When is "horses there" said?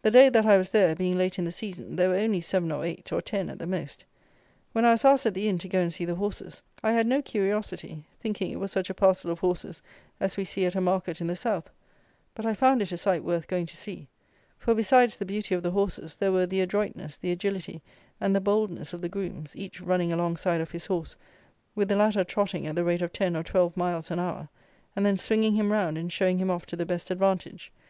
15.72-16.32